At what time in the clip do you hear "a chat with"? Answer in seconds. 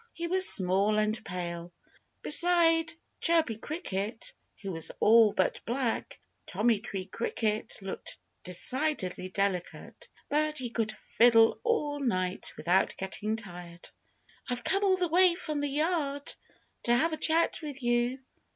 17.13-17.83